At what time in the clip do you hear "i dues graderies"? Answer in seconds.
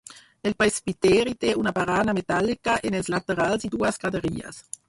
3.69-4.65